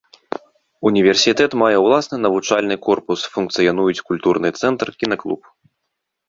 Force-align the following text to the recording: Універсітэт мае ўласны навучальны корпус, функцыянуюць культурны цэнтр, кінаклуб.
Універсітэт 0.89 1.51
мае 1.61 1.77
ўласны 1.85 2.17
навучальны 2.25 2.75
корпус, 2.87 3.27
функцыянуюць 3.37 4.03
культурны 4.09 4.49
цэнтр, 4.63 4.87
кінаклуб. 5.05 5.41